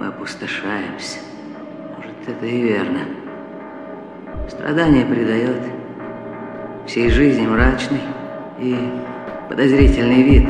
[0.00, 1.18] мы опустошаемся.
[1.94, 3.00] Может, это и верно.
[4.48, 5.58] Страдание придает
[6.86, 8.00] всей жизни мрачный
[8.58, 8.78] и
[9.50, 10.48] подозрительный вид.